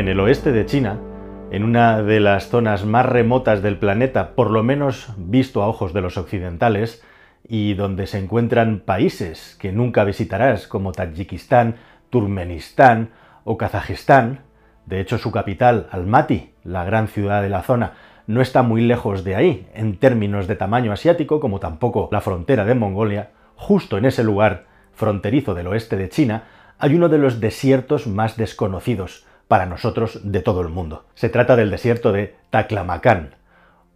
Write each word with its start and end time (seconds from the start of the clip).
En 0.00 0.08
el 0.08 0.18
oeste 0.18 0.50
de 0.50 0.64
China, 0.64 0.98
en 1.50 1.62
una 1.62 2.02
de 2.02 2.20
las 2.20 2.48
zonas 2.48 2.86
más 2.86 3.04
remotas 3.04 3.60
del 3.60 3.76
planeta, 3.76 4.34
por 4.34 4.50
lo 4.50 4.62
menos 4.62 5.12
visto 5.18 5.62
a 5.62 5.68
ojos 5.68 5.92
de 5.92 6.00
los 6.00 6.16
occidentales, 6.16 7.04
y 7.46 7.74
donde 7.74 8.06
se 8.06 8.16
encuentran 8.16 8.80
países 8.80 9.58
que 9.60 9.72
nunca 9.72 10.04
visitarás, 10.04 10.66
como 10.66 10.92
Tayikistán, 10.92 11.76
Turkmenistán 12.08 13.10
o 13.44 13.58
Kazajistán, 13.58 14.40
de 14.86 15.00
hecho 15.00 15.18
su 15.18 15.32
capital, 15.32 15.86
Almaty, 15.90 16.54
la 16.64 16.84
gran 16.84 17.06
ciudad 17.06 17.42
de 17.42 17.50
la 17.50 17.60
zona, 17.60 17.92
no 18.26 18.40
está 18.40 18.62
muy 18.62 18.80
lejos 18.80 19.22
de 19.22 19.36
ahí, 19.36 19.68
en 19.74 19.98
términos 19.98 20.46
de 20.46 20.56
tamaño 20.56 20.92
asiático, 20.92 21.40
como 21.40 21.60
tampoco 21.60 22.08
la 22.10 22.22
frontera 22.22 22.64
de 22.64 22.74
Mongolia, 22.74 23.32
justo 23.54 23.98
en 23.98 24.06
ese 24.06 24.24
lugar 24.24 24.64
fronterizo 24.94 25.52
del 25.52 25.66
oeste 25.66 25.98
de 25.98 26.08
China, 26.08 26.44
hay 26.78 26.94
uno 26.94 27.10
de 27.10 27.18
los 27.18 27.38
desiertos 27.38 28.06
más 28.06 28.38
desconocidos 28.38 29.26
para 29.50 29.66
nosotros 29.66 30.20
de 30.22 30.42
todo 30.42 30.60
el 30.60 30.68
mundo. 30.68 31.06
Se 31.14 31.28
trata 31.28 31.56
del 31.56 31.72
desierto 31.72 32.12
de 32.12 32.36
Taklamakan, 32.50 33.34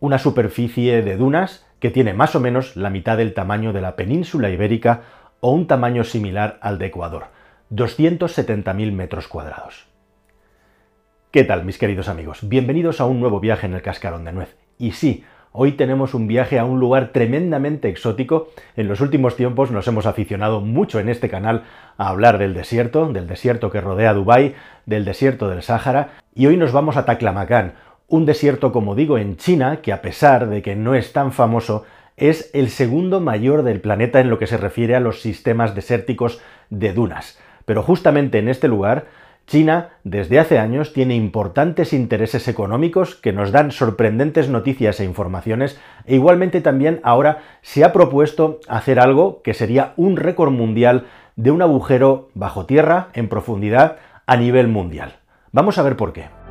una 0.00 0.18
superficie 0.18 1.00
de 1.00 1.16
dunas 1.16 1.64
que 1.78 1.90
tiene 1.90 2.12
más 2.12 2.34
o 2.34 2.40
menos 2.40 2.74
la 2.74 2.90
mitad 2.90 3.16
del 3.16 3.34
tamaño 3.34 3.72
de 3.72 3.80
la 3.80 3.94
península 3.94 4.50
ibérica 4.50 5.02
o 5.38 5.52
un 5.52 5.68
tamaño 5.68 6.02
similar 6.02 6.58
al 6.60 6.80
de 6.80 6.86
Ecuador, 6.86 7.26
270.000 7.70 8.90
metros 8.90 9.28
cuadrados. 9.28 9.86
¿Qué 11.30 11.44
tal, 11.44 11.64
mis 11.64 11.78
queridos 11.78 12.08
amigos? 12.08 12.48
Bienvenidos 12.48 13.00
a 13.00 13.04
un 13.04 13.20
nuevo 13.20 13.38
viaje 13.38 13.68
en 13.68 13.74
el 13.74 13.82
Cascarón 13.82 14.24
de 14.24 14.32
Nuez. 14.32 14.56
Y 14.76 14.90
sí, 14.90 15.24
hoy 15.56 15.72
tenemos 15.72 16.14
un 16.14 16.26
viaje 16.26 16.58
a 16.58 16.64
un 16.64 16.80
lugar 16.80 17.10
tremendamente 17.12 17.88
exótico. 17.88 18.48
En 18.76 18.88
los 18.88 19.00
últimos 19.00 19.36
tiempos 19.36 19.70
nos 19.70 19.86
hemos 19.86 20.04
aficionado 20.04 20.60
mucho 20.60 20.98
en 20.98 21.08
este 21.08 21.28
canal 21.28 21.62
a 21.96 22.08
hablar 22.08 22.38
del 22.38 22.54
desierto, 22.54 23.06
del 23.12 23.28
desierto 23.28 23.70
que 23.70 23.80
rodea 23.80 24.14
Dubái, 24.14 24.56
del 24.84 25.04
desierto 25.04 25.48
del 25.48 25.62
Sáhara, 25.62 26.14
y 26.34 26.46
hoy 26.46 26.56
nos 26.56 26.72
vamos 26.72 26.96
a 26.96 27.04
Taklamakan, 27.04 27.74
un 28.08 28.26
desierto, 28.26 28.72
como 28.72 28.96
digo, 28.96 29.16
en 29.16 29.36
China, 29.36 29.76
que 29.80 29.92
a 29.92 30.02
pesar 30.02 30.48
de 30.48 30.60
que 30.60 30.74
no 30.74 30.96
es 30.96 31.12
tan 31.12 31.30
famoso, 31.30 31.84
es 32.16 32.50
el 32.52 32.68
segundo 32.68 33.20
mayor 33.20 33.62
del 33.62 33.80
planeta 33.80 34.18
en 34.18 34.30
lo 34.30 34.40
que 34.40 34.48
se 34.48 34.56
refiere 34.56 34.96
a 34.96 35.00
los 35.00 35.20
sistemas 35.20 35.76
desérticos 35.76 36.40
de 36.68 36.92
dunas. 36.92 37.38
Pero 37.64 37.84
justamente 37.84 38.38
en 38.38 38.48
este 38.48 38.66
lugar 38.66 39.06
China 39.46 39.90
desde 40.04 40.38
hace 40.38 40.58
años 40.58 40.92
tiene 40.92 41.14
importantes 41.14 41.92
intereses 41.92 42.48
económicos 42.48 43.14
que 43.14 43.32
nos 43.32 43.52
dan 43.52 43.72
sorprendentes 43.72 44.48
noticias 44.48 45.00
e 45.00 45.04
informaciones 45.04 45.78
e 46.06 46.14
igualmente 46.14 46.60
también 46.60 47.00
ahora 47.02 47.42
se 47.62 47.84
ha 47.84 47.92
propuesto 47.92 48.60
hacer 48.68 48.98
algo 48.98 49.42
que 49.42 49.54
sería 49.54 49.92
un 49.96 50.16
récord 50.16 50.50
mundial 50.50 51.06
de 51.36 51.50
un 51.50 51.62
agujero 51.62 52.30
bajo 52.34 52.66
tierra 52.66 53.08
en 53.12 53.28
profundidad 53.28 53.96
a 54.26 54.36
nivel 54.36 54.68
mundial. 54.68 55.16
Vamos 55.52 55.78
a 55.78 55.82
ver 55.82 55.96
por 55.96 56.12
qué. 56.12 56.43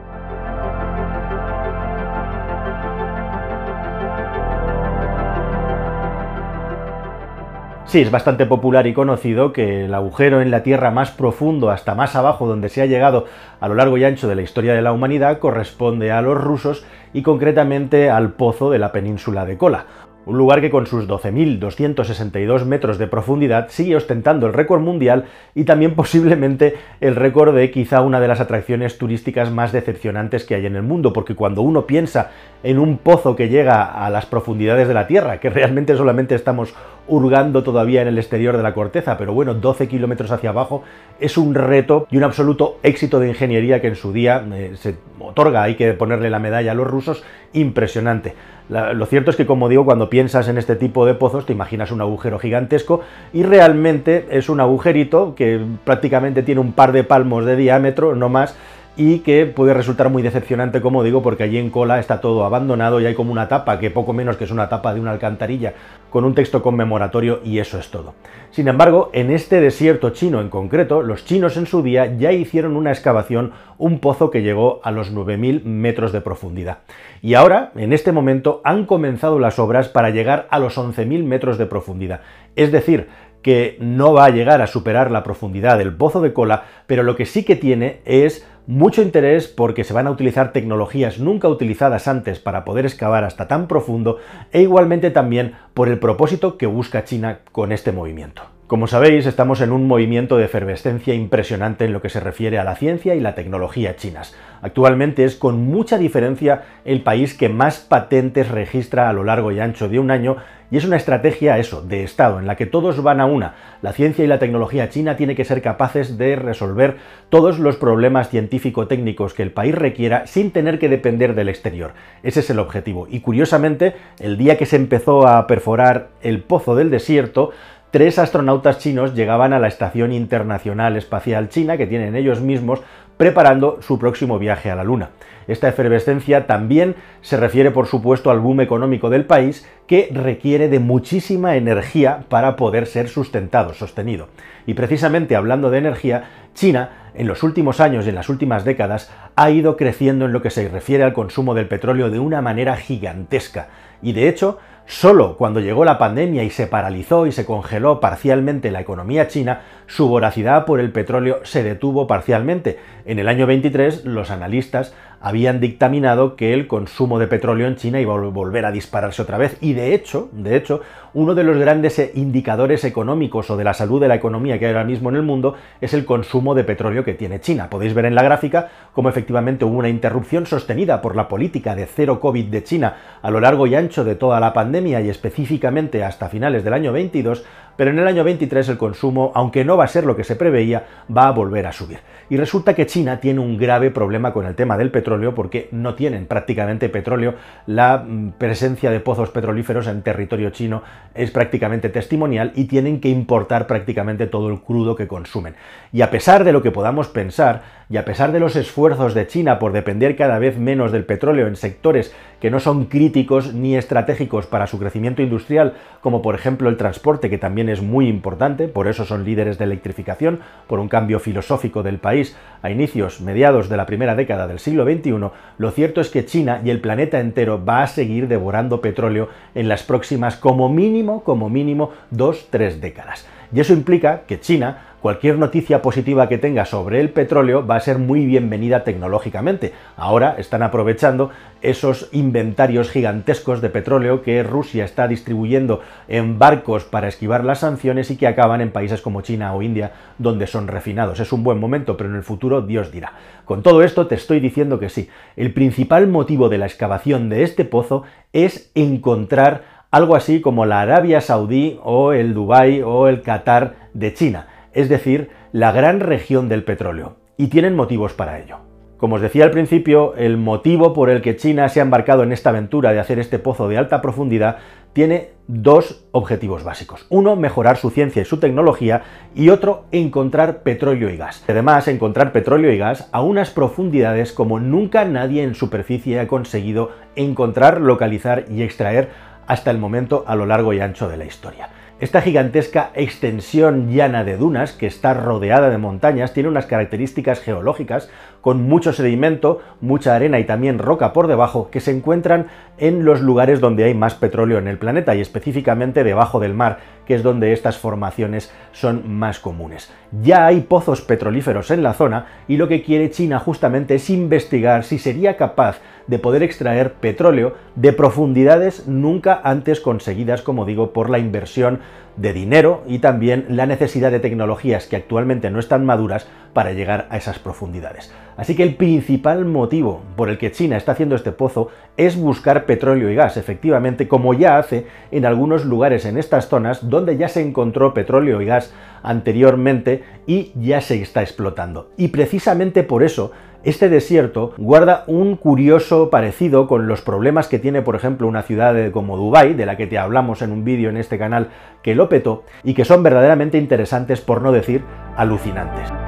Sí, 7.93 8.01
es 8.01 8.09
bastante 8.09 8.47
popular 8.47 8.87
y 8.87 8.93
conocido 8.95 9.53
que 9.53 9.85
el 9.85 9.93
agujero 9.93 10.41
en 10.41 10.49
la 10.49 10.63
Tierra 10.63 10.89
más 10.89 11.11
profundo, 11.11 11.69
hasta 11.69 11.93
más 11.93 12.15
abajo 12.15 12.47
donde 12.47 12.69
se 12.69 12.81
ha 12.81 12.87
llegado 12.87 13.27
a 13.59 13.67
lo 13.67 13.75
largo 13.75 13.99
y 13.99 14.03
ancho 14.03 14.27
de 14.27 14.33
la 14.33 14.41
historia 14.41 14.73
de 14.73 14.81
la 14.81 14.93
humanidad, 14.93 15.37
corresponde 15.37 16.11
a 16.11 16.23
los 16.23 16.35
rusos 16.35 16.87
y 17.13 17.21
concretamente 17.21 18.09
al 18.09 18.31
pozo 18.31 18.71
de 18.71 18.79
la 18.79 18.91
península 18.91 19.45
de 19.45 19.59
Kola, 19.59 19.85
un 20.25 20.37
lugar 20.37 20.61
que 20.61 20.69
con 20.69 20.87
sus 20.87 21.07
12.262 21.07 22.65
metros 22.65 22.97
de 22.97 23.07
profundidad 23.07 23.67
sigue 23.69 23.95
ostentando 23.95 24.47
el 24.47 24.53
récord 24.53 24.81
mundial 24.81 25.25
y 25.55 25.65
también 25.65 25.95
posiblemente 25.95 26.75
el 27.01 27.15
récord 27.15 27.55
de 27.55 27.71
quizá 27.71 28.01
una 28.01 28.19
de 28.19 28.27
las 28.27 28.39
atracciones 28.39 28.97
turísticas 28.97 29.51
más 29.51 29.71
decepcionantes 29.71 30.45
que 30.45 30.55
hay 30.55 30.65
en 30.65 30.75
el 30.75 30.83
mundo, 30.83 31.13
porque 31.13 31.35
cuando 31.35 31.61
uno 31.61 31.85
piensa 31.85 32.31
en 32.63 32.79
un 32.79 32.97
pozo 32.97 33.35
que 33.35 33.49
llega 33.49 33.83
a 33.83 34.09
las 34.09 34.25
profundidades 34.25 34.87
de 34.87 34.93
la 34.93 35.07
Tierra, 35.07 35.39
que 35.39 35.49
realmente 35.49 35.97
solamente 35.97 36.35
estamos 36.35 36.73
hurgando 37.07 37.63
todavía 37.63 38.01
en 38.01 38.07
el 38.07 38.17
exterior 38.17 38.55
de 38.55 38.63
la 38.63 38.73
corteza, 38.73 39.17
pero 39.17 39.33
bueno, 39.33 39.53
12 39.53 39.89
kilómetros 39.89 40.31
hacia 40.31 40.51
abajo 40.51 40.83
es 41.19 41.37
un 41.37 41.53
reto 41.53 42.07
y 42.09 42.17
un 42.17 42.23
absoluto 42.23 42.77
éxito 42.81 43.19
de 43.19 43.27
ingeniería 43.27 43.81
que 43.81 43.87
en 43.87 43.95
su 43.95 44.13
día 44.13 44.41
eh, 44.53 44.71
se 44.75 44.95
otorga, 45.19 45.63
hay 45.63 45.75
que 45.75 45.91
ponerle 45.93 46.29
la 46.29 46.39
medalla 46.39 46.71
a 46.71 46.75
los 46.75 46.87
rusos, 46.87 47.23
impresionante 47.51 48.35
lo 48.69 49.05
cierto 49.05 49.31
es 49.31 49.37
que, 49.37 49.45
como 49.45 49.69
digo, 49.69 49.85
cuando 49.85 50.09
piensas 50.09 50.47
en 50.47 50.57
este 50.57 50.75
tipo 50.75 51.05
de 51.05 51.13
pozos, 51.13 51.45
te 51.45 51.53
imaginas 51.53 51.91
un 51.91 52.01
agujero 52.01 52.39
gigantesco 52.39 53.01
y 53.33 53.43
realmente 53.43 54.27
es 54.31 54.49
un 54.49 54.59
agujerito 54.59 55.35
que 55.35 55.59
prácticamente 55.83 56.43
tiene 56.43 56.61
un 56.61 56.71
par 56.71 56.91
de 56.91 57.03
palmos 57.03 57.45
de 57.45 57.55
diámetro, 57.55 58.15
no 58.15 58.29
más, 58.29 58.55
y 58.95 59.19
que 59.19 59.45
puede 59.45 59.73
resultar 59.73 60.09
muy 60.09 60.21
decepcionante, 60.21 60.81
como 60.81 61.03
digo, 61.03 61.23
porque 61.23 61.43
allí 61.43 61.57
en 61.57 61.71
cola 61.71 61.99
está 61.99 62.21
todo 62.21 62.45
abandonado 62.45 63.01
y 63.01 63.05
hay 63.05 63.15
como 63.15 63.31
una 63.31 63.47
tapa, 63.47 63.79
que 63.79 63.89
poco 63.89 64.13
menos 64.13 64.37
que 64.37 64.43
es 64.43 64.51
una 64.51 64.69
tapa 64.69 64.93
de 64.93 64.99
una 64.99 65.11
alcantarilla, 65.11 65.73
con 66.11 66.25
un 66.25 66.35
texto 66.35 66.61
conmemoratorio 66.61 67.39
y 67.43 67.57
eso 67.57 67.79
es 67.79 67.89
todo. 67.89 68.13
Sin 68.51 68.67
embargo, 68.67 69.09
en 69.13 69.31
este 69.31 69.59
desierto 69.61 70.11
chino 70.11 70.41
en 70.41 70.49
concreto, 70.49 71.01
los 71.01 71.25
chinos 71.25 71.57
en 71.57 71.65
su 71.65 71.81
día 71.81 72.05
ya 72.17 72.31
hicieron 72.31 72.75
una 72.75 72.91
excavación, 72.91 73.53
un 73.79 73.99
pozo 73.99 74.29
que 74.29 74.43
llegó 74.43 74.79
a 74.83 74.91
los 74.91 75.11
9.000 75.11 75.63
metros 75.63 76.11
de 76.11 76.21
profundidad. 76.21 76.79
Y 77.23 77.33
ahora, 77.33 77.71
en 77.75 77.93
este 77.93 78.11
momento, 78.11 78.61
han 78.63 78.85
comenzado 78.85 79.39
las 79.39 79.57
obras 79.57 79.89
para 79.89 80.11
llegar 80.11 80.47
a 80.51 80.59
los 80.59 80.77
11.000 80.77 81.23
metros 81.23 81.57
de 81.57 81.65
profundidad. 81.65 82.21
Es 82.55 82.71
decir, 82.71 83.07
que 83.43 83.77
no 83.79 84.13
va 84.13 84.25
a 84.25 84.29
llegar 84.29 84.61
a 84.61 84.67
superar 84.67 85.11
la 85.11 85.21
profundidad 85.21 85.77
del 85.77 85.95
pozo 85.95 86.21
de 86.21 86.33
cola, 86.33 86.63
pero 86.87 87.03
lo 87.03 87.15
que 87.15 87.25
sí 87.25 87.43
que 87.43 87.55
tiene 87.55 87.99
es 88.05 88.47
mucho 88.67 89.01
interés 89.01 89.47
porque 89.47 89.83
se 89.83 89.93
van 89.93 90.07
a 90.07 90.11
utilizar 90.11 90.53
tecnologías 90.53 91.19
nunca 91.19 91.49
utilizadas 91.49 92.07
antes 92.07 92.39
para 92.39 92.63
poder 92.63 92.85
excavar 92.85 93.23
hasta 93.23 93.47
tan 93.47 93.67
profundo 93.67 94.19
e 94.51 94.61
igualmente 94.61 95.11
también 95.11 95.53
por 95.73 95.89
el 95.89 95.99
propósito 95.99 96.57
que 96.57 96.65
busca 96.65 97.03
China 97.03 97.39
con 97.51 97.71
este 97.71 97.91
movimiento. 97.91 98.52
Como 98.73 98.87
sabéis, 98.87 99.27
estamos 99.27 99.61
en 99.61 99.71
un 99.71 99.85
movimiento 99.85 100.35
de 100.35 100.45
efervescencia 100.45 101.13
impresionante 101.13 101.85
en 101.85 101.93
lo 101.93 102.01
que 102.01 102.09
se 102.09 102.19
refiere 102.19 102.57
a 102.57 102.63
la 102.63 102.75
ciencia 102.75 103.13
y 103.13 103.19
la 103.19 103.35
tecnología 103.35 103.97
chinas. 103.97 104.35
Actualmente 104.63 105.25
es 105.25 105.35
con 105.35 105.63
mucha 105.63 105.99
diferencia 105.99 106.63
el 106.83 107.03
país 107.03 107.35
que 107.35 107.49
más 107.49 107.77
patentes 107.77 108.49
registra 108.49 109.09
a 109.09 109.13
lo 109.13 109.23
largo 109.23 109.51
y 109.51 109.59
ancho 109.59 109.89
de 109.89 109.99
un 109.99 110.09
año 110.09 110.37
y 110.73 110.77
es 110.77 110.85
una 110.85 110.95
estrategia 110.95 111.59
eso, 111.59 111.83
de 111.83 112.03
Estado, 112.03 112.39
en 112.39 112.47
la 112.47 112.55
que 112.55 112.65
todos 112.65 113.03
van 113.03 113.21
a 113.21 113.27
una. 113.27 113.53
La 113.83 113.93
ciencia 113.93 114.25
y 114.25 114.27
la 114.27 114.39
tecnología 114.39 114.89
china 114.89 115.15
tiene 115.15 115.35
que 115.35 115.45
ser 115.45 115.61
capaces 115.61 116.17
de 116.17 116.35
resolver 116.35 116.97
todos 117.29 117.59
los 117.59 117.75
problemas 117.75 118.29
científico-técnicos 118.29 119.35
que 119.35 119.43
el 119.43 119.51
país 119.51 119.75
requiera 119.75 120.25
sin 120.25 120.49
tener 120.49 120.79
que 120.79 120.89
depender 120.89 121.35
del 121.35 121.49
exterior. 121.49 121.93
Ese 122.23 122.39
es 122.39 122.49
el 122.49 122.57
objetivo. 122.57 123.05
Y 123.07 123.19
curiosamente, 123.19 123.93
el 124.19 124.35
día 124.35 124.57
que 124.57 124.65
se 124.65 124.77
empezó 124.77 125.27
a 125.27 125.45
perforar 125.45 126.07
el 126.23 126.41
pozo 126.41 126.75
del 126.75 126.89
desierto, 126.89 127.51
tres 127.93 128.17
astronautas 128.17 128.79
chinos 128.79 129.13
llegaban 129.13 129.53
a 129.53 129.59
la 129.59 129.67
Estación 129.67 130.13
Internacional 130.13 130.97
Espacial 130.97 131.49
China, 131.49 131.77
que 131.77 131.85
tienen 131.85 132.15
ellos 132.15 132.41
mismos, 132.41 132.81
preparando 133.17 133.83
su 133.83 133.99
próximo 133.99 134.39
viaje 134.39 134.71
a 134.71 134.75
la 134.75 134.83
Luna. 134.83 135.11
Esta 135.47 135.69
efervescencia 135.69 136.47
también 136.47 136.95
se 137.21 137.37
refiere, 137.37 137.69
por 137.69 137.85
supuesto, 137.85 138.31
al 138.31 138.39
boom 138.39 138.61
económico 138.61 139.11
del 139.11 139.25
país, 139.25 139.69
que 139.85 140.09
requiere 140.11 140.69
de 140.69 140.79
muchísima 140.79 141.55
energía 141.55 142.23
para 142.29 142.55
poder 142.55 142.87
ser 142.87 143.09
sustentado, 143.09 143.75
sostenido. 143.75 144.29
Y 144.65 144.73
precisamente 144.73 145.35
hablando 145.35 145.69
de 145.69 145.77
energía, 145.77 146.23
China 146.55 147.11
en 147.13 147.27
los 147.27 147.43
últimos 147.43 147.79
años 147.79 148.07
y 148.07 148.09
en 148.09 148.15
las 148.15 148.27
últimas 148.27 148.65
décadas 148.65 149.13
ha 149.35 149.51
ido 149.51 149.77
creciendo 149.77 150.25
en 150.25 150.33
lo 150.33 150.41
que 150.41 150.49
se 150.49 150.67
refiere 150.67 151.03
al 151.03 151.13
consumo 151.13 151.53
del 151.53 151.67
petróleo 151.67 152.09
de 152.09 152.17
una 152.17 152.41
manera 152.41 152.75
gigantesca. 152.75 153.67
Y 154.01 154.13
de 154.13 154.29
hecho, 154.29 154.57
Solo 154.85 155.37
cuando 155.37 155.61
llegó 155.61 155.85
la 155.85 155.97
pandemia 155.97 156.43
y 156.43 156.49
se 156.49 156.67
paralizó 156.67 157.25
y 157.25 157.31
se 157.31 157.45
congeló 157.45 158.01
parcialmente 158.01 158.69
la 158.69 158.81
economía 158.81 159.29
china, 159.29 159.61
su 159.87 160.09
voracidad 160.09 160.65
por 160.65 160.81
el 160.81 160.91
petróleo 160.91 161.39
se 161.43 161.63
detuvo 161.63 162.05
parcialmente. 162.05 162.79
En 163.05 163.17
el 163.17 163.29
año 163.29 163.47
23 163.47 164.03
los 164.03 164.29
analistas 164.29 164.93
habían 165.23 165.61
dictaminado 165.61 166.35
que 166.35 166.53
el 166.53 166.67
consumo 166.67 167.17
de 167.17 167.27
petróleo 167.27 167.65
en 167.67 167.77
China 167.77 168.01
iba 168.01 168.13
a 168.13 168.17
volver 168.17 168.65
a 168.65 168.73
dispararse 168.73 169.21
otra 169.21 169.37
vez 169.37 169.57
y 169.61 169.71
de 169.71 169.95
hecho, 169.95 170.27
de 170.33 170.57
hecho, 170.57 170.81
uno 171.13 171.33
de 171.33 171.45
los 171.45 171.57
grandes 171.57 172.11
indicadores 172.13 172.83
económicos 172.83 173.49
o 173.49 173.55
de 173.55 173.63
la 173.63 173.73
salud 173.73 174.01
de 174.01 174.09
la 174.09 174.15
economía 174.15 174.59
que 174.59 174.65
hay 174.65 174.73
ahora 174.73 174.83
mismo 174.83 175.09
en 175.09 175.15
el 175.15 175.21
mundo 175.21 175.55
es 175.79 175.93
el 175.93 176.03
consumo 176.03 176.55
de 176.55 176.65
petróleo 176.65 177.05
que 177.05 177.13
tiene 177.13 177.39
China. 177.39 177.69
Podéis 177.69 177.93
ver 177.93 178.05
en 178.05 178.15
la 178.15 178.23
gráfica 178.23 178.69
cómo 178.91 179.07
efectivamente 179.07 179.63
hubo 179.63 179.77
una 179.77 179.87
interrupción 179.87 180.45
sostenida 180.45 181.01
por 181.01 181.15
la 181.15 181.29
política 181.29 181.73
de 181.73 181.85
cero 181.85 182.19
COVID 182.19 182.45
de 182.47 182.63
China 182.65 182.97
a 183.21 183.31
lo 183.31 183.39
largo 183.39 183.65
y 183.65 183.75
ancho 183.75 184.03
de 184.03 184.15
toda 184.15 184.41
la 184.41 184.51
pandemia 184.51 184.99
y 184.99 185.09
específicamente 185.09 186.03
hasta 186.03 186.27
finales 186.27 186.65
del 186.65 186.73
año 186.73 186.91
22, 186.91 187.45
pero 187.75 187.91
en 187.91 187.99
el 187.99 188.07
año 188.07 188.23
23 188.23 188.69
el 188.69 188.77
consumo, 188.77 189.31
aunque 189.35 189.65
no 189.65 189.77
va 189.77 189.85
a 189.85 189.87
ser 189.87 190.05
lo 190.05 190.15
que 190.15 190.23
se 190.23 190.35
preveía, 190.35 190.85
va 191.15 191.27
a 191.27 191.31
volver 191.31 191.67
a 191.67 191.71
subir. 191.71 191.99
Y 192.29 192.37
resulta 192.37 192.73
que 192.73 192.85
China 192.85 193.19
tiene 193.19 193.39
un 193.39 193.57
grave 193.57 193.91
problema 193.91 194.33
con 194.33 194.45
el 194.45 194.55
tema 194.55 194.77
del 194.77 194.91
petróleo 194.91 195.35
porque 195.35 195.69
no 195.71 195.95
tienen 195.95 196.25
prácticamente 196.25 196.89
petróleo. 196.89 197.35
La 197.67 197.97
mm, 197.97 198.33
presencia 198.37 198.91
de 198.91 198.99
pozos 198.99 199.29
petrolíferos 199.29 199.87
en 199.87 200.01
territorio 200.01 200.49
chino 200.49 200.83
es 201.13 201.31
prácticamente 201.31 201.89
testimonial 201.89 202.51
y 202.55 202.65
tienen 202.65 202.99
que 202.99 203.09
importar 203.09 203.67
prácticamente 203.67 204.27
todo 204.27 204.49
el 204.49 204.61
crudo 204.61 204.95
que 204.95 205.07
consumen. 205.07 205.55
Y 205.91 206.01
a 206.01 206.09
pesar 206.09 206.43
de 206.43 206.53
lo 206.53 206.61
que 206.61 206.71
podamos 206.71 207.07
pensar, 207.07 207.63
y 207.89 207.97
a 207.97 208.05
pesar 208.05 208.31
de 208.31 208.39
los 208.39 208.55
esfuerzos 208.55 209.13
de 209.13 209.27
China 209.27 209.59
por 209.59 209.71
depender 209.71 210.15
cada 210.15 210.39
vez 210.39 210.57
menos 210.57 210.91
del 210.91 211.05
petróleo 211.05 211.47
en 211.47 211.55
sectores 211.55 212.11
que 212.39 212.49
no 212.49 212.59
son 212.59 212.85
críticos 212.85 213.53
ni 213.53 213.75
estratégicos 213.75 214.47
para 214.47 214.67
su 214.67 214.79
crecimiento 214.79 215.21
industrial, 215.21 215.75
como 216.01 216.21
por 216.21 216.33
ejemplo 216.35 216.69
el 216.69 216.77
transporte, 216.77 217.29
que 217.29 217.37
es 217.69 217.81
muy 217.81 218.07
importante, 218.07 218.67
por 218.67 218.87
eso 218.87 219.05
son 219.05 219.25
líderes 219.25 219.57
de 219.57 219.65
electrificación, 219.65 220.39
por 220.67 220.79
un 220.79 220.87
cambio 220.87 221.19
filosófico 221.19 221.83
del 221.83 221.99
país 221.99 222.35
a 222.61 222.69
inicios, 222.69 223.21
mediados 223.21 223.69
de 223.69 223.77
la 223.77 223.85
primera 223.85 224.15
década 224.15 224.47
del 224.47 224.59
siglo 224.59 224.85
XXI, 224.85 225.13
lo 225.57 225.71
cierto 225.71 226.01
es 226.01 226.09
que 226.09 226.25
China 226.25 226.61
y 226.63 226.69
el 226.69 226.81
planeta 226.81 227.19
entero 227.19 227.63
va 227.63 227.83
a 227.83 227.87
seguir 227.87 228.27
devorando 228.27 228.81
petróleo 228.81 229.29
en 229.55 229.67
las 229.67 229.83
próximas 229.83 230.35
como 230.35 230.69
mínimo, 230.69 231.23
como 231.23 231.49
mínimo, 231.49 231.91
dos, 232.09 232.47
tres 232.49 232.81
décadas. 232.81 233.27
Y 233.53 233.59
eso 233.59 233.73
implica 233.73 234.21
que 234.27 234.39
China 234.39 234.92
cualquier 235.03 235.37
noticia 235.37 235.81
positiva 235.81 236.29
que 236.29 236.37
tenga 236.37 236.63
sobre 236.63 237.01
el 237.01 237.09
petróleo 237.09 237.67
va 237.67 237.75
a 237.75 237.81
ser 237.81 237.97
muy 237.97 238.25
bienvenida 238.25 238.85
tecnológicamente. 238.85 239.73
Ahora 239.97 240.35
están 240.37 240.63
aprovechando 240.63 241.29
esos 241.61 242.07
inventarios 242.13 242.89
gigantescos 242.89 243.59
de 243.59 243.69
petróleo 243.69 244.21
que 244.21 244.41
Rusia 244.43 244.85
está 244.85 245.09
distribuyendo 245.09 245.81
en 246.07 246.39
barcos 246.39 246.85
para 246.85 247.09
esquivar 247.09 247.43
las 247.43 247.59
sanciones 247.59 248.11
y 248.11 248.15
que 248.15 248.27
acaban 248.27 248.61
en 248.61 248.71
países 248.71 249.01
como 249.01 249.19
China 249.19 249.53
o 249.53 249.61
India 249.61 249.91
donde 250.19 250.47
son 250.47 250.69
refinados. 250.69 251.19
Es 251.19 251.33
un 251.33 251.43
buen 251.43 251.59
momento, 251.59 251.97
pero 251.97 252.09
en 252.09 252.15
el 252.15 252.23
futuro 252.23 252.61
Dios 252.61 252.89
dirá. 252.89 253.11
Con 253.43 253.61
todo 253.61 253.83
esto 253.83 254.07
te 254.07 254.15
estoy 254.15 254.39
diciendo 254.39 254.79
que 254.79 254.87
sí. 254.87 255.09
El 255.35 255.53
principal 255.53 256.07
motivo 256.07 256.47
de 256.47 256.59
la 256.59 256.65
excavación 256.65 257.27
de 257.27 257.43
este 257.43 257.65
pozo 257.65 258.03
es 258.31 258.71
encontrar 258.73 259.65
algo 259.91 260.15
así 260.15 260.39
como 260.39 260.65
la 260.65 260.79
Arabia 260.79 261.19
Saudí 261.19 261.77
o 261.83 262.13
el 262.13 262.33
Dubái 262.33 262.81
o 262.81 263.09
el 263.09 263.21
Qatar 263.21 263.75
de 263.93 264.13
China 264.13 264.47
es 264.73 264.89
decir, 264.89 265.29
la 265.51 265.71
gran 265.71 265.99
región 265.99 266.49
del 266.49 266.63
petróleo, 266.63 267.17
y 267.37 267.47
tienen 267.47 267.75
motivos 267.75 268.13
para 268.13 268.39
ello. 268.39 268.57
Como 269.03 269.15
os 269.15 269.21
decía 269.21 269.43
al 269.43 269.51
principio, 269.51 270.15
el 270.15 270.37
motivo 270.37 270.93
por 270.93 271.09
el 271.09 271.21
que 271.21 271.35
China 271.35 271.67
se 271.67 271.81
ha 271.81 271.83
embarcado 271.83 272.23
en 272.23 272.31
esta 272.31 272.51
aventura 272.51 272.93
de 272.93 273.01
hacer 273.01 273.19
este 273.19 273.37
pozo 273.37 273.67
de 273.67 273.77
alta 273.77 274.01
profundidad 274.01 274.59
tiene 274.93 275.31
dos 275.47 276.05
objetivos 276.11 276.63
básicos. 276.63 277.05
Uno, 277.09 277.35
mejorar 277.35 277.75
su 277.75 277.89
ciencia 277.89 278.21
y 278.21 278.25
su 278.25 278.39
tecnología 278.39 279.01
y 279.35 279.49
otro, 279.49 279.87
encontrar 279.91 280.63
petróleo 280.63 281.09
y 281.09 281.17
gas. 281.17 281.43
Además, 281.49 281.89
encontrar 281.89 282.31
petróleo 282.31 282.71
y 282.71 282.77
gas 282.77 283.09
a 283.11 283.21
unas 283.21 283.49
profundidades 283.49 284.31
como 284.31 284.61
nunca 284.61 285.03
nadie 285.03 285.43
en 285.43 285.55
superficie 285.55 286.21
ha 286.21 286.27
conseguido 286.27 286.91
encontrar, 287.17 287.81
localizar 287.81 288.45
y 288.49 288.61
extraer 288.61 289.09
hasta 289.47 289.69
el 289.69 289.79
momento 289.79 290.23
a 290.27 290.35
lo 290.35 290.45
largo 290.45 290.71
y 290.71 290.79
ancho 290.79 291.09
de 291.09 291.17
la 291.17 291.25
historia. 291.25 291.67
Esta 291.99 292.21
gigantesca 292.21 292.89
extensión 292.95 293.91
llana 293.91 294.23
de 294.23 294.35
dunas, 294.35 294.73
que 294.73 294.87
está 294.87 295.13
rodeada 295.13 295.69
de 295.69 295.77
montañas, 295.77 296.33
tiene 296.33 296.49
unas 296.49 296.65
características 296.65 297.39
geológicas 297.39 298.09
con 298.41 298.63
mucho 298.63 298.93
sedimento, 298.93 299.61
mucha 299.79 300.15
arena 300.15 300.39
y 300.39 300.43
también 300.43 300.79
roca 300.79 301.13
por 301.13 301.27
debajo, 301.27 301.69
que 301.69 301.79
se 301.79 301.91
encuentran 301.91 302.47
en 302.77 303.05
los 303.05 303.21
lugares 303.21 303.61
donde 303.61 303.85
hay 303.85 303.93
más 303.93 304.15
petróleo 304.15 304.57
en 304.57 304.67
el 304.67 304.79
planeta 304.79 305.15
y 305.15 305.21
específicamente 305.21 306.03
debajo 306.03 306.39
del 306.39 306.55
mar, 306.55 306.79
que 307.05 307.15
es 307.15 307.23
donde 307.23 307.53
estas 307.53 307.77
formaciones 307.77 308.51
son 308.71 309.13
más 309.13 309.39
comunes. 309.39 309.91
Ya 310.21 310.45
hay 310.45 310.61
pozos 310.61 311.01
petrolíferos 311.01 311.71
en 311.71 311.83
la 311.83 311.93
zona 311.93 312.27
y 312.47 312.57
lo 312.57 312.67
que 312.67 312.83
quiere 312.83 313.11
China 313.11 313.39
justamente 313.39 313.95
es 313.95 314.09
investigar 314.09 314.83
si 314.83 314.99
sería 314.99 315.37
capaz 315.37 315.79
de 316.07 316.19
poder 316.19 316.43
extraer 316.43 316.93
petróleo 316.93 317.55
de 317.75 317.93
profundidades 317.93 318.87
nunca 318.87 319.39
antes 319.43 319.79
conseguidas, 319.79 320.41
como 320.41 320.65
digo, 320.65 320.91
por 320.91 321.09
la 321.09 321.19
inversión 321.19 321.79
de 322.17 322.33
dinero 322.33 322.83
y 322.87 322.99
también 322.99 323.45
la 323.49 323.65
necesidad 323.65 324.11
de 324.11 324.19
tecnologías 324.19 324.87
que 324.87 324.95
actualmente 324.95 325.49
no 325.49 325.59
están 325.59 325.85
maduras 325.85 326.27
para 326.53 326.73
llegar 326.73 327.07
a 327.09 327.17
esas 327.17 327.39
profundidades. 327.39 328.11
Así 328.37 328.55
que 328.55 328.63
el 328.63 328.75
principal 328.75 329.45
motivo 329.45 330.01
por 330.15 330.29
el 330.29 330.37
que 330.37 330.51
China 330.51 330.77
está 330.77 330.93
haciendo 330.93 331.15
este 331.15 331.31
pozo 331.31 331.69
es 331.97 332.15
buscar 332.15 332.65
petróleo 332.65 333.09
y 333.09 333.15
gas, 333.15 333.37
efectivamente, 333.37 334.07
como 334.07 334.33
ya 334.33 334.57
hace 334.57 334.87
en 335.11 335.25
algunos 335.25 335.65
lugares 335.65 336.05
en 336.05 336.17
estas 336.17 336.47
zonas 336.47 336.89
donde 336.89 337.17
ya 337.17 337.27
se 337.27 337.41
encontró 337.41 337.93
petróleo 337.93 338.41
y 338.41 338.45
gas 338.45 338.73
anteriormente 339.03 340.03
y 340.25 340.51
ya 340.55 340.81
se 340.81 341.01
está 341.01 341.21
explotando. 341.21 341.91
Y 341.97 342.09
precisamente 342.09 342.83
por 342.83 343.03
eso 343.03 343.31
este 343.63 343.87
desierto 343.89 344.53
guarda 344.57 345.03
un 345.07 345.37
curioso 345.37 346.09
parecido 346.09 346.67
con 346.67 346.87
los 346.87 347.01
problemas 347.01 347.47
que 347.47 347.59
tiene, 347.59 347.81
por 347.81 347.95
ejemplo, 347.95 348.27
una 348.27 348.43
ciudad 348.43 348.91
como 348.91 349.15
Dubái, 349.17 349.53
de 349.53 349.65
la 349.65 349.77
que 349.77 349.87
te 349.87 349.97
hablamos 349.97 350.41
en 350.41 350.51
un 350.51 350.65
vídeo 350.65 350.89
en 350.89 350.97
este 350.97 351.17
canal 351.17 351.49
que 351.81 351.95
lo 351.95 352.09
petó, 352.09 352.43
y 352.63 352.73
que 352.73 352.85
son 352.85 353.03
verdaderamente 353.03 353.57
interesantes, 353.57 354.21
por 354.21 354.41
no 354.41 354.51
decir 354.51 354.83
alucinantes. 355.15 356.02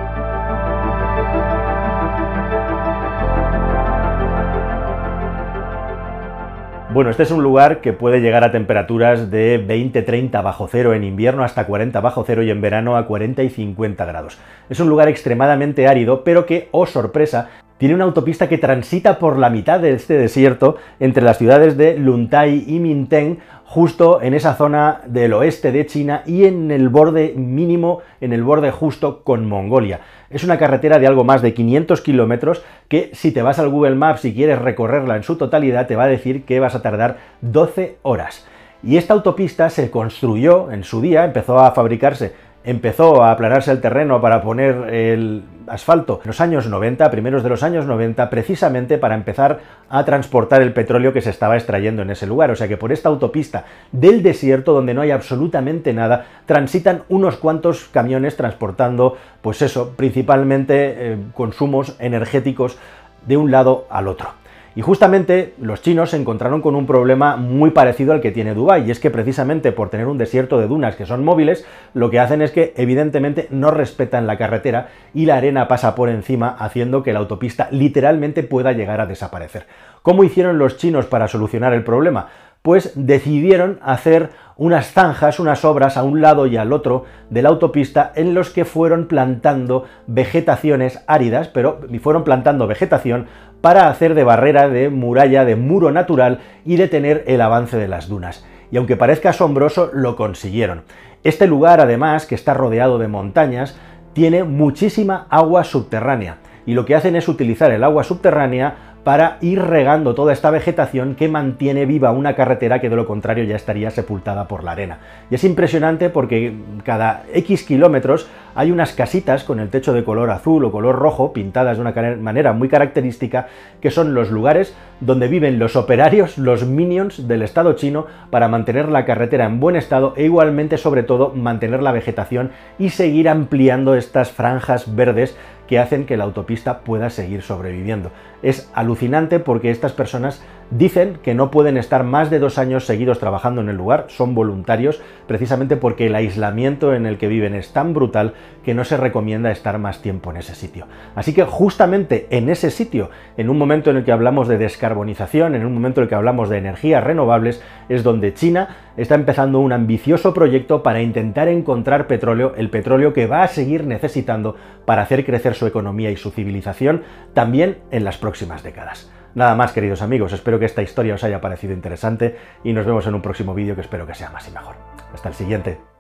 Bueno, 6.96 7.10
este 7.10 7.24
es 7.24 7.32
un 7.32 7.44
lugar 7.44 7.82
que 7.82 7.92
puede 7.92 8.22
llegar 8.22 8.46
a 8.46 8.54
temperaturas 8.54 9.30
de 9.30 9.62
20-30 9.68 10.42
bajo 10.42 10.70
cero 10.72 10.94
en 10.94 11.04
invierno 11.04 11.44
hasta 11.44 11.68
40 11.68 12.00
bajo 12.00 12.24
cero 12.26 12.42
y 12.42 12.50
en 12.50 12.62
verano 12.62 12.96
a 12.96 13.06
40 13.06 13.44
y 13.44 13.50
50 13.50 14.06
grados. 14.06 14.38
Es 14.70 14.80
un 14.80 14.88
lugar 14.88 15.10
extremadamente 15.10 15.90
árido, 15.90 16.24
pero 16.24 16.46
que, 16.46 16.70
oh 16.72 16.86
sorpresa, 16.86 17.50
tiene 17.78 17.96
una 17.96 18.06
autopista 18.06 18.48
que 18.48 18.58
transita 18.58 19.20
por 19.20 19.38
la 19.38 19.50
mitad 19.50 19.82
de 19.82 19.92
este 19.92 20.14
desierto 20.14 20.78
entre 21.02 21.22
las 21.22 21.38
ciudades 21.38 21.76
de 21.76 21.98
Luntai 21.98 22.64
y 22.66 22.80
Minteng, 22.80 23.40
justo 23.66 24.22
en 24.22 24.34
esa 24.34 24.54
zona 24.54 25.02
del 25.06 25.34
oeste 25.34 25.74
de 25.74 25.86
China 25.86 26.24
y 26.26 26.46
en 26.46 26.72
el 26.72 26.88
borde 26.88 27.34
mínimo, 27.36 28.04
en 28.22 28.32
el 28.32 28.44
borde 28.44 28.72
justo 28.72 29.22
con 29.24 29.50
Mongolia. 29.50 30.00
Es 30.30 30.44
una 30.44 30.58
carretera 30.58 31.00
de 31.00 31.08
algo 31.08 31.24
más 31.24 31.42
de 31.42 31.54
500 31.54 32.02
kilómetros 32.02 32.64
que 32.88 33.12
si 33.14 33.32
te 33.32 33.42
vas 33.42 33.60
al 33.60 33.70
Google 33.70 33.96
Maps 33.96 34.26
y 34.26 34.34
quieres 34.34 34.60
recorrerla 34.60 35.16
en 35.16 35.24
su 35.24 35.38
totalidad 35.38 35.88
te 35.88 35.96
va 35.96 36.06
a 36.06 36.08
decir 36.08 36.46
que 36.46 36.60
vas 36.60 36.76
a 36.76 36.82
tardar 36.82 37.18
12 37.42 37.98
horas. 38.02 38.48
Y 38.84 38.98
esta 38.98 39.14
autopista 39.14 39.70
se 39.70 39.90
construyó 39.90 40.72
en 40.72 40.84
su 40.84 41.02
día, 41.02 41.26
empezó 41.26 41.60
a 41.60 41.72
fabricarse 41.72 42.34
empezó 42.66 43.24
a 43.24 43.32
aplanarse 43.32 43.72
el 43.72 43.82
terreno 43.82 44.20
para 44.20 44.42
poner 44.42 44.94
el 44.94 45.44
asfalto 45.68 46.20
en 46.24 46.28
los 46.28 46.42
años 46.42 46.68
90, 46.68 47.10
primeros 47.12 47.44
de 47.44 47.50
los 47.50 47.64
años 47.64 47.86
90, 47.86 48.30
precisamente 48.30 48.98
para 48.98 49.16
empezar 49.16 49.60
a 49.90 50.04
transportar 50.04 50.62
el 50.62 50.74
petróleo 50.74 51.14
que 51.14 51.22
se 51.22 51.30
estaba 51.30 51.56
extrayendo 51.56 52.02
en 52.02 52.10
ese 52.10 52.28
lugar. 52.28 52.52
O 52.52 52.56
sea 52.56 52.68
que 52.68 52.78
por 52.78 52.92
esta 52.92 53.10
autopista 53.10 53.66
del 53.92 54.24
desierto, 54.24 54.74
donde 54.74 54.94
no 54.94 55.02
hay 55.02 55.12
absolutamente 55.12 55.94
nada, 55.94 56.26
transitan 56.46 57.04
unos 57.10 57.38
cuantos 57.38 57.86
camiones 57.86 58.36
transportando, 58.36 59.18
pues 59.42 59.62
eso, 59.62 59.94
principalmente 59.96 61.14
eh, 61.14 61.18
consumos 61.34 61.96
energéticos 62.00 62.78
de 63.26 63.38
un 63.38 63.52
lado 63.52 63.88
al 63.90 64.08
otro. 64.08 64.45
Y 64.76 64.82
justamente 64.82 65.54
los 65.58 65.82
chinos 65.82 66.10
se 66.10 66.18
encontraron 66.18 66.62
con 66.62 66.76
un 66.76 66.86
problema 66.86 67.38
muy 67.38 67.72
parecido 67.72 68.12
al 68.12 68.20
que 68.20 68.32
tiene 68.32 68.54
Dubái, 68.54 68.86
y 68.86 68.92
es 68.92 69.00
que 69.00 69.10
precisamente 69.10 69.72
por 69.72 69.90
tener 69.90 70.08
un 70.08 70.18
desierto 70.18 70.60
de 70.60 70.68
dunas 70.68 70.98
que 70.98 71.06
son 71.06 71.24
móviles, 71.24 71.66
lo 71.94 72.10
que 72.10 72.20
hacen 72.20 72.42
es 72.42 72.52
que 72.52 72.74
evidentemente 72.76 73.48
no 73.52 73.72
respetan 73.72 74.28
la 74.28 74.38
carretera 74.38 74.90
y 75.14 75.26
la 75.28 75.38
arena 75.38 75.70
pasa 75.70 75.96
por 75.96 76.10
encima, 76.10 76.50
haciendo 76.60 77.04
que 77.04 77.14
la 77.14 77.20
autopista 77.20 77.70
literalmente 77.72 78.44
pueda 78.44 78.74
llegar 78.74 79.00
a 79.00 79.06
desaparecer. 79.06 79.66
¿Cómo 80.02 80.26
hicieron 80.26 80.60
los 80.60 80.76
chinos 80.76 81.06
para 81.06 81.30
solucionar 81.30 81.74
el 81.74 81.86
problema? 81.86 82.28
Pues 82.66 82.94
decidieron 82.96 83.78
hacer 83.84 84.32
unas 84.58 84.92
zanjas, 84.92 85.40
unas 85.40 85.64
obras 85.64 85.98
a 85.98 86.04
un 86.04 86.20
lado 86.20 86.48
y 86.48 86.58
al 86.58 86.74
otro 86.74 87.04
de 87.30 87.44
la 87.44 87.50
autopista 87.50 88.12
en 88.16 88.34
los 88.34 88.50
que 88.50 88.66
fueron 88.66 89.06
plantando 89.06 89.86
vegetaciones 90.08 91.04
áridas, 91.06 91.48
pero 91.48 91.82
fueron 92.02 92.24
plantando 92.24 92.66
vegetación 92.66 93.28
para 93.62 93.88
hacer 93.88 94.16
de 94.16 94.24
barrera, 94.24 94.68
de 94.68 94.90
muralla, 94.90 95.46
de 95.46 95.56
muro 95.56 95.92
natural 95.92 96.40
y 96.66 96.78
detener 96.78 97.24
el 97.28 97.42
avance 97.42 97.78
de 97.78 97.88
las 97.88 98.10
dunas. 98.10 98.44
Y 98.72 98.78
aunque 98.78 98.98
parezca 98.98 99.30
asombroso, 99.30 99.92
lo 99.94 100.16
consiguieron. 100.16 100.86
Este 101.24 101.46
lugar, 101.46 101.80
además, 101.80 102.26
que 102.26 102.34
está 102.34 102.56
rodeado 102.56 102.98
de 102.98 103.08
montañas, 103.08 103.80
tiene 104.14 104.44
muchísima 104.44 105.28
agua 105.30 105.66
subterránea. 105.66 106.38
Y 106.66 106.74
lo 106.74 106.86
que 106.86 106.96
hacen 106.96 107.16
es 107.16 107.28
utilizar 107.28 107.72
el 107.72 107.84
agua 107.84 108.04
subterránea 108.04 108.95
para 109.06 109.38
ir 109.42 109.62
regando 109.62 110.16
toda 110.16 110.34
esta 110.34 110.50
vegetación 110.50 111.14
que 111.14 111.30
mantiene 111.30 111.86
viva 111.86 112.12
una 112.12 112.36
carretera 112.36 112.82
que 112.82 112.90
de 112.90 112.96
lo 112.96 113.06
contrario 113.06 113.44
ya 113.44 113.56
estaría 113.56 113.92
sepultada 113.92 114.48
por 114.48 114.64
la 114.64 114.72
arena. 114.72 114.98
Y 115.30 115.36
es 115.36 115.44
impresionante 115.44 116.10
porque 116.10 116.56
cada 116.84 117.24
X 117.32 117.64
kilómetros 117.64 118.28
hay 118.56 118.72
unas 118.72 118.94
casitas 118.94 119.44
con 119.44 119.60
el 119.60 119.70
techo 119.70 119.94
de 119.94 120.04
color 120.04 120.32
azul 120.32 120.66
o 120.66 120.72
color 120.72 120.96
rojo 120.96 121.34
pintadas 121.34 121.78
de 121.78 121.82
una 121.82 122.16
manera 122.20 122.54
muy 122.54 122.68
característica 122.68 123.48
que 123.80 123.92
son 123.92 124.16
los 124.16 124.32
lugares 124.32 124.76
donde 125.02 125.28
viven 125.28 125.60
los 125.60 125.76
operarios, 125.76 126.40
los 126.40 126.66
minions 126.66 127.28
del 127.28 127.44
Estado 127.44 127.74
chino 127.74 128.08
para 128.32 128.48
mantener 128.48 128.90
la 128.90 129.06
carretera 129.06 129.46
en 129.46 129.60
buen 129.60 129.76
estado 129.76 130.14
e 130.18 130.24
igualmente 130.24 130.80
sobre 130.80 131.04
todo 131.04 131.32
mantener 131.36 131.84
la 131.84 131.92
vegetación 131.92 132.50
y 132.80 132.90
seguir 132.90 133.30
ampliando 133.30 133.94
estas 133.94 134.32
franjas 134.32 134.96
verdes 134.96 135.38
que 135.68 135.80
hacen 135.80 136.06
que 136.06 136.18
la 136.18 136.24
autopista 136.24 136.80
pueda 136.80 137.10
seguir 137.10 137.42
sobreviviendo. 137.42 138.12
Es 138.42 138.70
alucinante 138.74 139.40
porque 139.40 139.72
estas 139.72 139.94
personas 139.94 140.42
dicen 140.72 141.20
que 141.24 141.34
no 141.34 141.52
pueden 141.52 141.78
estar 141.78 142.04
más 142.04 142.30
de 142.30 142.40
dos 142.40 142.58
años 142.58 142.86
seguidos 142.86 143.20
trabajando 143.20 143.62
en 143.62 143.70
el 143.70 143.78
lugar, 143.78 144.06
son 144.10 144.36
voluntarios, 144.36 145.02
precisamente 145.28 145.78
porque 145.78 146.08
el 146.08 146.16
aislamiento 146.16 146.94
en 146.94 147.06
el 147.06 147.18
que 147.18 147.28
viven 147.28 147.54
es 147.54 147.72
tan 147.74 147.94
brutal 147.94 148.34
que 148.64 148.74
no 148.74 148.84
se 148.84 148.98
recomienda 148.98 149.52
estar 149.52 149.78
más 149.78 150.02
tiempo 150.02 150.32
en 150.32 150.38
ese 150.38 150.56
sitio. 150.56 150.88
Así 151.16 151.34
que 151.34 151.44
justamente 151.44 152.28
en 152.32 152.50
ese 152.50 152.72
sitio, 152.72 153.10
en 153.38 153.50
un 153.50 153.58
momento 153.58 153.92
en 153.92 153.98
el 153.98 154.04
que 154.04 154.12
hablamos 154.12 154.48
de 154.48 154.58
descarbonización, 154.58 155.56
en 155.56 155.66
un 155.66 155.74
momento 155.74 156.02
en 156.02 156.04
el 156.04 156.10
que 156.10 156.16
hablamos 156.16 156.50
de 156.50 156.58
energías 156.58 157.04
renovables, 157.04 157.62
es 157.90 158.04
donde 158.04 158.34
China 158.34 158.70
está 158.98 159.16
empezando 159.16 159.60
un 159.60 159.72
ambicioso 159.72 160.34
proyecto 160.34 160.84
para 160.84 161.02
intentar 161.02 161.48
encontrar 161.48 162.08
petróleo, 162.08 162.54
el 162.58 162.70
petróleo 162.70 163.14
que 163.14 163.28
va 163.28 163.44
a 163.44 163.48
seguir 163.48 163.86
necesitando 163.86 164.56
para 164.86 165.04
hacer 165.04 165.26
crecer 165.26 165.54
su 165.54 165.68
economía 165.68 166.12
y 166.12 166.18
su 166.18 166.32
civilización 166.32 167.04
también 167.34 167.78
en 167.92 168.04
las 168.04 168.18
próximas 168.18 168.64
décadas. 168.64 169.12
Nada 169.36 169.54
más, 169.54 169.74
queridos 169.74 170.02
amigos, 170.02 170.32
espero 170.32 170.60
que 170.60 170.66
esta 170.66 170.82
historia 170.82 171.14
os 171.14 171.24
haya 171.26 171.42
parecido 171.42 171.74
interesante 171.74 172.38
y 172.64 172.72
nos 172.72 172.86
vemos 172.86 173.06
en 173.06 173.16
un 173.16 173.22
próximo 173.22 173.54
vídeo 173.54 173.76
que 173.76 173.82
espero 173.82 174.08
que 174.08 174.16
sea 174.16 174.30
más 174.30 174.48
y 174.48 174.52
mejor. 174.52 174.78
Hasta 175.14 175.28
el 175.28 175.36
siguiente. 175.36 175.95